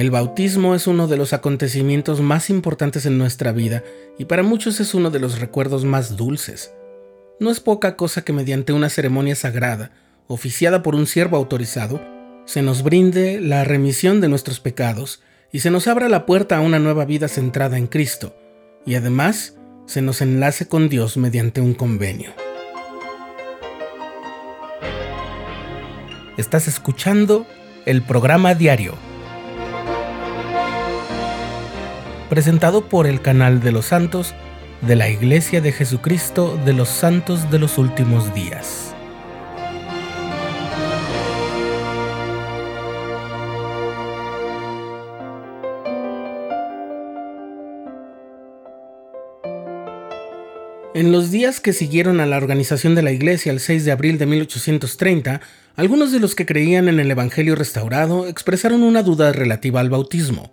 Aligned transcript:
El 0.00 0.10
bautismo 0.10 0.74
es 0.74 0.86
uno 0.86 1.08
de 1.08 1.18
los 1.18 1.34
acontecimientos 1.34 2.22
más 2.22 2.48
importantes 2.48 3.04
en 3.04 3.18
nuestra 3.18 3.52
vida 3.52 3.84
y 4.18 4.24
para 4.24 4.42
muchos 4.42 4.80
es 4.80 4.94
uno 4.94 5.10
de 5.10 5.20
los 5.20 5.40
recuerdos 5.40 5.84
más 5.84 6.16
dulces. 6.16 6.72
No 7.38 7.50
es 7.50 7.60
poca 7.60 7.96
cosa 7.96 8.24
que 8.24 8.32
mediante 8.32 8.72
una 8.72 8.88
ceremonia 8.88 9.36
sagrada, 9.36 9.90
oficiada 10.26 10.82
por 10.82 10.94
un 10.94 11.06
siervo 11.06 11.36
autorizado, 11.36 12.00
se 12.46 12.62
nos 12.62 12.82
brinde 12.82 13.42
la 13.42 13.62
remisión 13.64 14.22
de 14.22 14.30
nuestros 14.30 14.58
pecados 14.58 15.20
y 15.52 15.58
se 15.58 15.70
nos 15.70 15.86
abra 15.86 16.08
la 16.08 16.24
puerta 16.24 16.56
a 16.56 16.60
una 16.62 16.78
nueva 16.78 17.04
vida 17.04 17.28
centrada 17.28 17.76
en 17.76 17.86
Cristo, 17.86 18.34
y 18.86 18.94
además 18.94 19.58
se 19.84 20.00
nos 20.00 20.22
enlace 20.22 20.66
con 20.66 20.88
Dios 20.88 21.18
mediante 21.18 21.60
un 21.60 21.74
convenio. 21.74 22.30
Estás 26.38 26.68
escuchando 26.68 27.46
el 27.84 28.00
programa 28.00 28.54
diario, 28.54 28.94
presentado 32.30 32.88
por 32.88 33.08
el 33.08 33.20
canal 33.20 33.60
de 33.60 33.72
los 33.72 33.86
santos 33.86 34.34
de 34.82 34.94
la 34.94 35.10
Iglesia 35.10 35.60
de 35.60 35.72
Jesucristo 35.72 36.56
de 36.64 36.72
los 36.72 36.88
Santos 36.88 37.50
de 37.50 37.58
los 37.58 37.76
Últimos 37.76 38.32
Días. 38.32 38.94
En 50.94 51.12
los 51.12 51.32
días 51.32 51.60
que 51.60 51.72
siguieron 51.72 52.20
a 52.20 52.26
la 52.26 52.36
organización 52.36 52.94
de 52.94 53.02
la 53.02 53.10
Iglesia 53.10 53.50
el 53.50 53.58
6 53.58 53.84
de 53.84 53.90
abril 53.90 54.18
de 54.18 54.26
1830, 54.26 55.40
algunos 55.74 56.12
de 56.12 56.20
los 56.20 56.36
que 56.36 56.46
creían 56.46 56.88
en 56.88 57.00
el 57.00 57.10
Evangelio 57.10 57.56
restaurado 57.56 58.28
expresaron 58.28 58.84
una 58.84 59.02
duda 59.02 59.32
relativa 59.32 59.80
al 59.80 59.90
bautismo. 59.90 60.52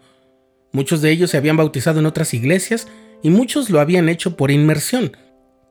Muchos 0.77 1.02
de 1.02 1.09
ellos 1.09 1.31
se 1.31 1.38
habían 1.38 1.58
bautizado 1.58 2.00
en 2.00 2.06
otras 2.06 2.36
iglesias 2.36 2.88
y 3.23 3.31
muchos 3.31 3.72
lo 3.72 3.80
habían 3.80 4.09
hecho 4.09 4.38
por 4.38 4.52
inmersión, 4.52 5.17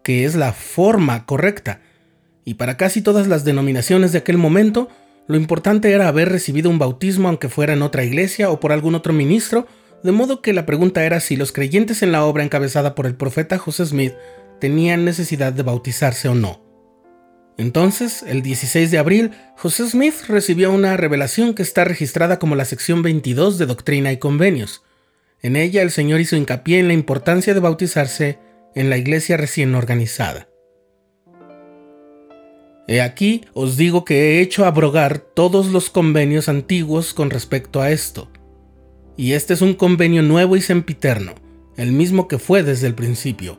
que 0.03 0.25
es 0.25 0.35
la 0.35 0.53
forma 0.53 1.27
correcta. 1.27 1.81
Y 2.45 2.55
para 2.55 2.77
casi 2.77 3.03
todas 3.03 3.29
las 3.29 3.45
denominaciones 3.45 4.11
de 4.11 4.19
aquel 4.19 4.37
momento, 4.37 4.89
lo 5.29 5.37
importante 5.37 5.93
era 5.93 6.09
haber 6.09 6.29
recibido 6.31 6.71
un 6.71 6.81
bautismo 6.81 7.29
aunque 7.29 7.49
fuera 7.49 7.73
en 7.73 7.83
otra 7.83 8.03
iglesia 8.03 8.51
o 8.51 8.59
por 8.59 8.73
algún 8.73 8.97
otro 8.97 9.13
ministro, 9.13 9.69
de 10.03 10.11
modo 10.11 10.43
que 10.43 10.53
la 10.53 10.67
pregunta 10.67 11.05
era 11.05 11.21
si 11.21 11.37
los 11.37 11.53
creyentes 11.53 12.03
en 12.03 12.11
la 12.11 12.25
obra 12.25 12.43
encabezada 12.43 12.97
por 12.97 13.07
el 13.07 13.15
profeta 13.15 13.59
José 13.59 13.87
Smith 13.87 14.15
tenían 14.61 15.05
necesidad 15.05 15.53
de 15.53 15.63
bautizarse 15.63 16.29
o 16.29 16.35
no. 16.35 16.61
Entonces, 17.59 18.25
el 18.27 18.43
16 18.43 18.91
de 18.91 18.99
abril, 18.99 19.31
José 19.57 19.89
Smith 19.89 20.15
recibió 20.27 20.73
una 20.73 20.97
revelación 20.97 21.55
que 21.55 21.63
está 21.63 21.85
registrada 21.85 22.41
como 22.41 22.57
la 22.57 22.65
sección 22.65 23.03
22 23.03 23.57
de 23.59 23.67
Doctrina 23.67 24.11
y 24.11 24.17
Convenios. 24.17 24.83
En 25.43 25.57
ella 25.57 25.83
el 25.83 25.91
Señor 25.91 26.21
hizo 26.21 26.37
hincapié 26.37 26.79
en 26.79 26.89
la 26.89 26.95
importancia 26.95 27.55
de 27.55 27.61
bautizarse 27.61 28.39
en 28.75 28.91
la 28.91 28.97
iglesia 28.97 29.37
recién 29.37 29.75
organizada. 29.75 30.49
He 32.89 33.01
aquí 33.01 33.45
os 33.53 33.77
digo 33.77 34.05
que 34.05 34.15
he 34.15 34.41
hecho 34.41 34.65
abrogar 34.65 35.19
todos 35.19 35.69
los 35.69 35.91
convenios 35.91 36.49
antiguos 36.49 37.15
con 37.15 37.31
respecto 37.31 37.81
a 37.81 37.91
esto. 37.91 38.31
Y 39.17 39.33
este 39.33 39.55
es 39.55 39.63
un 39.63 39.75
convenio 39.75 40.23
nuevo 40.23 40.57
y 40.57 40.61
sempiterno, 40.61 41.35
el 41.77 41.93
mismo 41.93 42.29
que 42.29 42.39
fue 42.39 42.63
desde 42.63 42.87
el 42.87 42.95
principio 42.95 43.59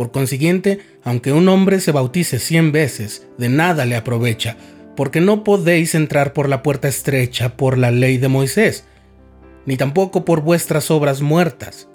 por 0.00 0.12
consiguiente, 0.12 0.78
aunque 1.04 1.30
un 1.30 1.46
hombre 1.50 1.78
se 1.78 1.92
bautice 1.92 2.38
cien 2.38 2.72
veces, 2.72 3.26
de 3.36 3.50
nada 3.50 3.84
le 3.84 3.96
aprovecha, 3.96 4.56
porque 4.96 5.20
no 5.20 5.44
podéis 5.44 5.94
entrar 5.94 6.32
por 6.32 6.48
la 6.48 6.62
puerta 6.62 6.88
estrecha 6.88 7.58
por 7.58 7.76
la 7.76 7.90
ley 7.90 8.16
de 8.16 8.28
Moisés, 8.28 8.84
ni 9.66 9.76
tampoco 9.76 10.24
por 10.24 10.40
vuestras 10.42 10.90
obras 10.90 11.20
muertas, 11.20 11.88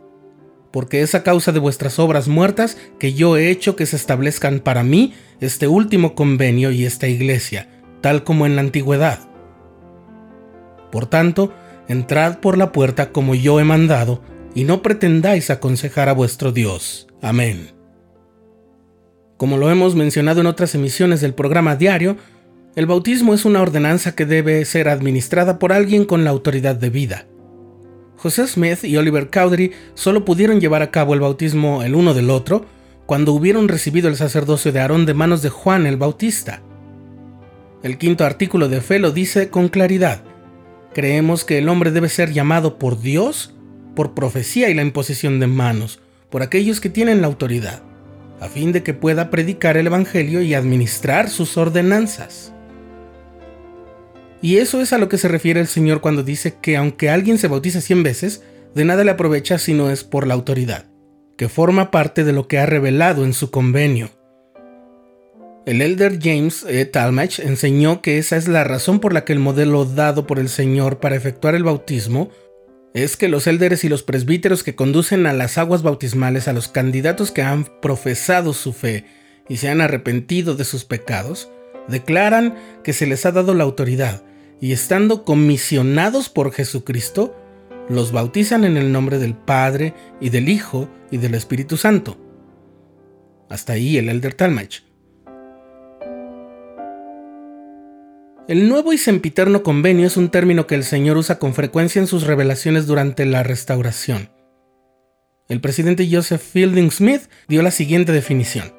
porque 0.72 1.02
es 1.02 1.16
a 1.16 1.24
causa 1.24 1.52
de 1.52 1.60
vuestras 1.60 2.00
obras 2.00 2.28
muertas 2.28 2.78
que 3.00 3.14
yo 3.14 3.38
he 3.38 3.50
hecho 3.50 3.76
que 3.76 3.86
se 3.86 3.96
establezcan 3.96 4.60
para 4.60 4.84
mí 4.84 5.14
este 5.40 5.68
último 5.68 6.16
convenio 6.16 6.72
y 6.72 6.86
esta 6.86 7.08
iglesia, 7.08 7.70
tal 8.02 8.24
como 8.24 8.46
en 8.46 8.56
la 8.56 8.62
antigüedad. 8.62 9.20
Por 10.92 11.06
tanto, 11.06 11.54
entrad 11.88 12.40
por 12.40 12.58
la 12.58 12.72
puerta 12.72 13.12
como 13.12 13.36
yo 13.36 13.60
he 13.60 13.64
mandado, 13.64 14.22
y 14.54 14.64
no 14.64 14.82
pretendáis 14.82 15.50
aconsejar 15.50 16.08
a 16.08 16.14
vuestro 16.14 16.52
Dios. 16.54 17.08
Amén. 17.22 17.72
Como 19.38 19.58
lo 19.58 19.70
hemos 19.70 19.96
mencionado 19.96 20.40
en 20.40 20.48
otras 20.48 20.76
emisiones 20.76 21.20
del 21.20 21.34
programa 21.34 21.76
diario, 21.76 22.16
el 22.76 22.86
bautismo 22.86 23.34
es 23.34 23.44
una 23.44 23.62
ordenanza 23.62 24.16
que 24.16 24.26
debe 24.26 24.64
ser 24.66 24.88
administrada 24.88 25.60
por 25.60 25.74
alguien 25.74 26.06
con 26.06 26.24
la 26.24 26.30
autoridad 26.30 26.76
de 26.76 26.90
vida. 26.90 27.26
José 28.26 28.48
Smith 28.48 28.84
y 28.84 28.98
Oliver 28.98 29.30
Cowdery 29.30 29.72
solo 29.94 30.26
pudieron 30.26 30.60
llevar 30.60 30.82
a 30.82 30.90
cabo 30.90 31.14
el 31.14 31.20
bautismo 31.20 31.84
el 31.84 31.94
uno 31.94 32.16
del 32.16 32.32
otro 32.32 32.66
cuando 33.06 33.34
hubieron 33.34 33.68
recibido 33.68 34.10
el 34.10 34.16
sacerdocio 34.16 34.72
de 34.72 34.80
Aarón 34.80 35.06
de 35.06 35.14
manos 35.14 35.44
de 35.44 35.50
Juan 35.50 35.86
el 35.86 35.96
Bautista. 35.96 36.64
El 37.84 38.00
quinto 38.00 38.26
artículo 38.26 38.68
de 38.68 38.82
fe 38.82 38.98
lo 38.98 39.12
dice 39.12 39.52
con 39.52 39.68
claridad. 39.68 40.24
Creemos 40.92 41.46
que 41.46 41.60
el 41.60 41.70
hombre 41.70 41.92
debe 41.92 42.10
ser 42.10 42.34
llamado 42.34 42.80
por 42.80 43.00
Dios, 43.00 43.54
por 43.96 44.16
profecía 44.16 44.72
y 44.72 44.74
la 44.74 44.82
imposición 44.82 45.40
de 45.40 45.46
manos, 45.46 46.00
por 46.32 46.42
aquellos 46.42 46.82
que 46.82 46.90
tienen 46.90 47.22
la 47.22 47.28
autoridad 47.28 47.84
a 48.42 48.50
fin 48.50 48.72
de 48.72 48.82
que 48.82 48.96
pueda 48.96 49.30
predicar 49.30 49.78
el 49.78 49.86
Evangelio 49.86 50.42
y 50.42 50.56
administrar 50.56 51.30
sus 51.30 51.58
ordenanzas. 51.58 52.55
Y 54.46 54.58
eso 54.58 54.80
es 54.80 54.94
a 54.94 55.00
lo 55.00 55.10
que 55.10 55.18
se 55.18 55.28
refiere 55.28 55.60
el 55.60 55.66
Señor 55.66 56.02
cuando 56.02 56.22
dice 56.22 56.54
que 56.62 56.78
aunque 56.78 57.10
alguien 57.10 57.40
se 57.40 57.48
bautice 57.48 57.82
cien 57.82 58.04
veces, 58.04 58.44
de 58.76 58.86
nada 58.86 59.04
le 59.04 59.10
aprovecha 59.10 59.58
si 59.58 59.74
no 59.74 59.90
es 59.90 60.04
por 60.04 60.28
la 60.28 60.36
autoridad, 60.36 60.86
que 61.36 61.50
forma 61.50 61.90
parte 61.90 62.24
de 62.24 62.32
lo 62.32 62.48
que 62.48 62.60
ha 62.60 62.68
revelado 62.68 63.26
en 63.26 63.34
su 63.34 63.50
convenio. 63.50 64.12
El 65.66 65.82
elder 65.82 66.20
James 66.22 66.64
E. 66.70 66.86
Talmage 66.86 67.42
enseñó 67.42 68.04
que 68.04 68.20
esa 68.20 68.38
es 68.38 68.48
la 68.48 68.64
razón 68.64 69.00
por 69.00 69.14
la 69.14 69.26
que 69.26 69.34
el 69.34 69.40
modelo 69.40 69.84
dado 69.84 70.28
por 70.28 70.38
el 70.38 70.50
Señor 70.50 71.00
para 71.00 71.16
efectuar 71.16 71.56
el 71.56 71.64
bautismo 71.64 72.30
es 72.94 73.18
que 73.18 73.30
los 73.30 73.48
élderes 73.48 73.84
y 73.84 73.90
los 73.90 74.04
presbíteros 74.04 74.64
que 74.64 74.76
conducen 74.76 75.26
a 75.26 75.34
las 75.34 75.58
aguas 75.58 75.82
bautismales 75.82 76.48
a 76.48 76.54
los 76.54 76.68
candidatos 76.68 77.32
que 77.32 77.42
han 77.42 77.66
profesado 77.82 78.54
su 78.54 78.74
fe 78.74 79.06
y 79.50 79.58
se 79.58 79.70
han 79.70 79.82
arrepentido 79.82 80.54
de 80.54 80.66
sus 80.66 80.86
pecados, 80.86 81.50
declaran 81.88 82.54
que 82.84 82.94
se 82.94 83.08
les 83.08 83.26
ha 83.26 83.32
dado 83.32 83.56
la 83.56 83.64
autoridad 83.64 84.22
y 84.62 84.72
estando 84.72 85.24
comisionados 85.24 86.30
por 86.30 86.52
Jesucristo, 86.52 87.36
los 87.90 88.12
bautizan 88.12 88.64
en 88.64 88.78
el 88.78 88.92
nombre 88.92 89.20
del 89.20 89.36
Padre 89.36 89.94
y 90.20 90.30
del 90.30 90.50
Hijo 90.50 90.90
y 91.12 91.18
del 91.18 91.36
Espíritu 91.36 91.78
Santo. 91.78 92.18
Hasta 93.50 93.74
ahí 93.74 93.98
el 93.98 94.10
elder 94.10 94.34
Talmage. 94.34 94.84
El 98.48 98.70
nuevo 98.70 98.94
y 98.94 99.00
sempiterno 99.00 99.64
convenio 99.64 100.06
es 100.06 100.18
un 100.18 100.30
término 100.30 100.68
que 100.68 100.76
el 100.76 100.84
Señor 100.84 101.18
usa 101.18 101.40
con 101.40 101.56
frecuencia 101.56 102.00
en 102.00 102.08
sus 102.08 102.28
revelaciones 102.28 102.86
durante 102.86 103.26
la 103.26 103.42
restauración. 103.42 104.30
El 105.48 105.62
presidente 105.62 106.08
Joseph 106.12 106.42
Fielding 106.42 106.92
Smith 106.92 107.24
dio 107.48 107.64
la 107.64 107.72
siguiente 107.72 108.12
definición. 108.12 108.74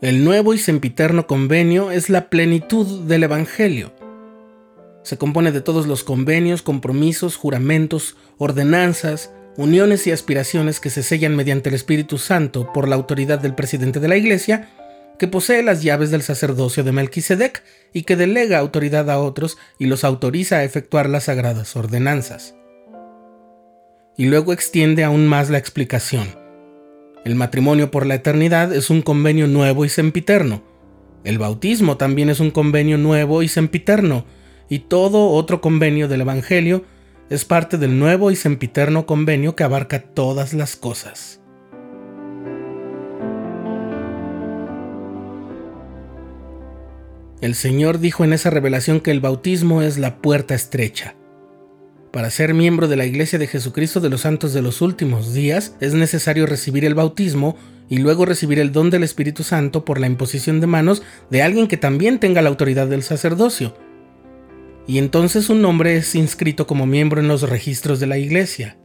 El 0.00 0.24
nuevo 0.24 0.54
y 0.54 0.58
sempiterno 0.58 1.26
convenio 1.26 1.90
es 1.90 2.08
la 2.08 2.30
plenitud 2.30 3.04
del 3.04 3.24
Evangelio. 3.24 3.92
Se 5.04 5.18
compone 5.18 5.52
de 5.52 5.60
todos 5.60 5.86
los 5.86 6.02
convenios, 6.02 6.62
compromisos, 6.62 7.36
juramentos, 7.36 8.16
ordenanzas, 8.38 9.30
uniones 9.56 10.06
y 10.06 10.10
aspiraciones 10.10 10.80
que 10.80 10.90
se 10.90 11.04
sellan 11.04 11.36
mediante 11.36 11.68
el 11.68 11.76
Espíritu 11.76 12.18
Santo 12.18 12.72
por 12.72 12.88
la 12.88 12.96
autoridad 12.96 13.38
del 13.38 13.54
presidente 13.54 14.00
de 14.00 14.08
la 14.08 14.16
Iglesia 14.16 14.70
que 15.18 15.28
posee 15.28 15.62
las 15.62 15.82
llaves 15.82 16.10
del 16.10 16.22
sacerdocio 16.22 16.82
de 16.82 16.92
Melquisedec 16.92 17.62
y 17.92 18.02
que 18.02 18.16
delega 18.16 18.58
autoridad 18.58 19.10
a 19.10 19.20
otros 19.20 19.58
y 19.78 19.86
los 19.86 20.04
autoriza 20.04 20.56
a 20.56 20.64
efectuar 20.64 21.08
las 21.08 21.24
sagradas 21.24 21.76
ordenanzas. 21.76 22.56
Y 24.16 24.26
luego 24.26 24.52
extiende 24.52 25.04
aún 25.04 25.26
más 25.26 25.50
la 25.50 25.58
explicación. 25.58 26.26
El 27.24 27.34
matrimonio 27.36 27.90
por 27.90 28.06
la 28.06 28.16
eternidad 28.16 28.74
es 28.74 28.90
un 28.90 29.02
convenio 29.02 29.46
nuevo 29.46 29.84
y 29.84 29.88
sempiterno. 29.88 30.62
El 31.24 31.38
bautismo 31.38 31.96
también 31.96 32.28
es 32.28 32.40
un 32.40 32.50
convenio 32.50 32.98
nuevo 32.98 33.42
y 33.42 33.48
sempiterno, 33.48 34.26
y 34.74 34.80
todo 34.80 35.30
otro 35.30 35.60
convenio 35.60 36.08
del 36.08 36.22
Evangelio 36.22 36.84
es 37.30 37.44
parte 37.44 37.78
del 37.78 37.96
nuevo 37.96 38.32
y 38.32 38.36
sempiterno 38.36 39.06
convenio 39.06 39.54
que 39.54 39.62
abarca 39.62 40.00
todas 40.02 40.52
las 40.52 40.74
cosas. 40.74 41.40
El 47.40 47.54
Señor 47.54 48.00
dijo 48.00 48.24
en 48.24 48.32
esa 48.32 48.50
revelación 48.50 48.98
que 48.98 49.12
el 49.12 49.20
bautismo 49.20 49.80
es 49.80 49.96
la 49.96 50.16
puerta 50.16 50.56
estrecha. 50.56 51.14
Para 52.10 52.30
ser 52.30 52.52
miembro 52.52 52.88
de 52.88 52.96
la 52.96 53.06
Iglesia 53.06 53.38
de 53.38 53.46
Jesucristo 53.46 54.00
de 54.00 54.10
los 54.10 54.22
Santos 54.22 54.52
de 54.54 54.62
los 54.62 54.82
Últimos 54.82 55.32
Días 55.32 55.76
es 55.78 55.94
necesario 55.94 56.46
recibir 56.46 56.84
el 56.84 56.96
bautismo 56.96 57.56
y 57.88 57.98
luego 57.98 58.24
recibir 58.24 58.58
el 58.58 58.72
don 58.72 58.90
del 58.90 59.04
Espíritu 59.04 59.44
Santo 59.44 59.84
por 59.84 60.00
la 60.00 60.08
imposición 60.08 60.60
de 60.60 60.66
manos 60.66 61.04
de 61.30 61.44
alguien 61.44 61.68
que 61.68 61.76
también 61.76 62.18
tenga 62.18 62.42
la 62.42 62.48
autoridad 62.48 62.88
del 62.88 63.04
sacerdocio. 63.04 63.83
Y 64.86 64.98
entonces 64.98 65.46
su 65.46 65.54
nombre 65.54 65.96
es 65.96 66.14
inscrito 66.14 66.66
como 66.66 66.86
miembro 66.86 67.20
en 67.20 67.28
los 67.28 67.48
registros 67.48 68.00
de 68.00 68.06
la 68.06 68.18
Iglesia. 68.18 68.76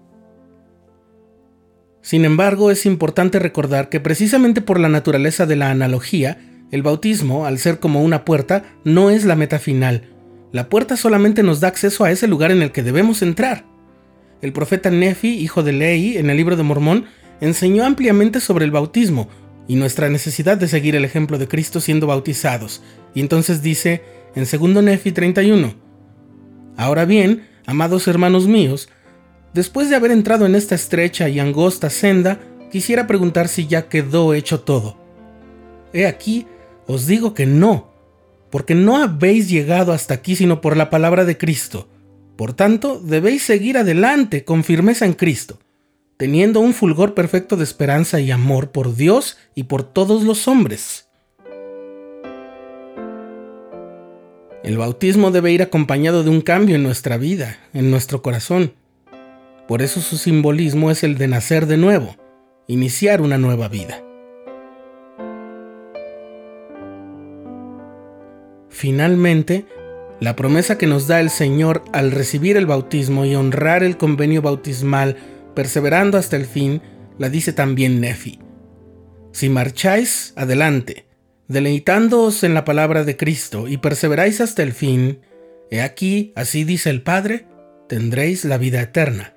Sin 2.01 2.25
embargo, 2.25 2.71
es 2.71 2.85
importante 2.85 3.39
recordar 3.39 3.89
que 3.89 3.99
precisamente 3.99 4.61
por 4.61 4.79
la 4.79 4.89
naturaleza 4.89 5.45
de 5.45 5.57
la 5.57 5.69
analogía, 5.69 6.39
el 6.71 6.81
bautismo, 6.81 7.45
al 7.45 7.59
ser 7.59 7.79
como 7.79 8.01
una 8.01 8.23
puerta, 8.23 8.63
no 8.83 9.09
es 9.09 9.25
la 9.25 9.35
meta 9.35 9.59
final. 9.59 10.09
La 10.51 10.69
puerta 10.69 10.95
solamente 10.95 11.43
nos 11.43 11.59
da 11.59 11.67
acceso 11.67 12.05
a 12.05 12.11
ese 12.11 12.27
lugar 12.27 12.51
en 12.51 12.61
el 12.61 12.71
que 12.71 12.83
debemos 12.83 13.21
entrar. 13.21 13.65
El 14.41 14.53
profeta 14.53 14.89
Nefi, 14.89 15.37
hijo 15.37 15.63
de 15.63 15.73
Lei, 15.73 16.17
en 16.17 16.29
el 16.29 16.37
libro 16.37 16.55
de 16.55 16.63
Mormón, 16.63 17.05
enseñó 17.41 17.85
ampliamente 17.85 18.39
sobre 18.39 18.65
el 18.65 18.71
bautismo 18.71 19.27
y 19.67 19.75
nuestra 19.75 20.09
necesidad 20.09 20.57
de 20.57 20.67
seguir 20.67 20.95
el 20.95 21.05
ejemplo 21.05 21.37
de 21.37 21.47
Cristo 21.47 21.81
siendo 21.81 22.07
bautizados. 22.07 22.81
Y 23.13 23.19
entonces 23.19 23.61
dice 23.61 24.01
en 24.35 24.45
2 24.45 24.83
Nefi 24.83 25.11
31, 25.11 25.88
Ahora 26.79 27.05
bien, 27.05 27.47
amados 27.65 28.07
hermanos 28.07 28.47
míos, 28.47 28.89
Después 29.53 29.89
de 29.89 29.95
haber 29.95 30.11
entrado 30.11 30.45
en 30.45 30.55
esta 30.55 30.75
estrecha 30.75 31.27
y 31.27 31.39
angosta 31.39 31.89
senda, 31.89 32.39
quisiera 32.71 33.07
preguntar 33.07 33.47
si 33.47 33.67
ya 33.67 33.89
quedó 33.89 34.33
hecho 34.33 34.61
todo. 34.61 34.97
He 35.91 36.05
aquí, 36.05 36.45
os 36.85 37.07
digo 37.07 37.33
que 37.33 37.47
no, 37.47 37.91
porque 38.51 38.75
no 38.75 38.97
habéis 38.97 39.49
llegado 39.49 39.91
hasta 39.91 40.13
aquí 40.13 40.35
sino 40.35 40.61
por 40.61 40.77
la 40.77 40.89
palabra 40.89 41.25
de 41.25 41.37
Cristo. 41.37 41.89
Por 42.35 42.53
tanto, 42.53 42.99
debéis 42.99 43.43
seguir 43.43 43.77
adelante 43.77 44.45
con 44.45 44.63
firmeza 44.63 45.05
en 45.05 45.13
Cristo, 45.13 45.59
teniendo 46.17 46.59
un 46.59 46.73
fulgor 46.73 47.15
perfecto 47.15 47.57
de 47.57 47.63
esperanza 47.63 48.19
y 48.19 48.29
amor 48.29 48.71
por 48.71 48.95
Dios 48.95 49.37
y 49.55 49.63
por 49.63 49.83
todos 49.83 50.23
los 50.23 50.47
hombres. 50.47 51.08
El 54.63 54.77
bautismo 54.77 55.31
debe 55.31 55.53
ir 55.53 55.61
acompañado 55.61 56.23
de 56.23 56.29
un 56.29 56.41
cambio 56.41 56.75
en 56.75 56.83
nuestra 56.83 57.17
vida, 57.17 57.57
en 57.73 57.91
nuestro 57.91 58.21
corazón. 58.21 58.73
Por 59.67 59.81
eso 59.81 60.01
su 60.01 60.17
simbolismo 60.17 60.91
es 60.91 61.03
el 61.03 61.17
de 61.17 61.27
nacer 61.27 61.65
de 61.65 61.77
nuevo, 61.77 62.15
iniciar 62.67 63.21
una 63.21 63.37
nueva 63.37 63.69
vida. 63.69 64.03
Finalmente, 68.69 69.65
la 70.19 70.35
promesa 70.35 70.77
que 70.77 70.87
nos 70.87 71.07
da 71.07 71.21
el 71.21 71.29
Señor 71.29 71.83
al 71.93 72.11
recibir 72.11 72.57
el 72.57 72.65
bautismo 72.65 73.25
y 73.25 73.35
honrar 73.35 73.83
el 73.83 73.95
convenio 73.95 74.41
bautismal, 74.41 75.15
perseverando 75.55 76.17
hasta 76.17 76.35
el 76.35 76.45
fin, 76.45 76.81
la 77.17 77.29
dice 77.29 77.53
también 77.53 78.01
Nefi. 78.01 78.39
Si 79.31 79.49
marcháis, 79.49 80.33
adelante, 80.35 81.08
deleitándoos 81.49 82.43
en 82.43 82.53
la 82.53 82.63
palabra 82.63 83.03
de 83.03 83.17
Cristo 83.17 83.67
y 83.67 83.77
perseveráis 83.77 84.39
hasta 84.39 84.63
el 84.63 84.71
fin, 84.71 85.19
he 85.69 85.81
aquí, 85.81 86.31
así 86.35 86.63
dice 86.63 86.89
el 86.89 87.01
Padre, 87.01 87.47
tendréis 87.89 88.45
la 88.45 88.57
vida 88.57 88.81
eterna. 88.81 89.33